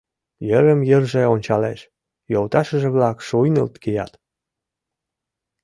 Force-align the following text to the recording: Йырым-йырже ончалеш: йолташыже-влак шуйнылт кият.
Йырым-йырже 0.49 1.23
ончалеш: 1.33 1.79
йолташыже-влак 2.33 3.17
шуйнылт 3.27 3.75
кият. 3.83 4.11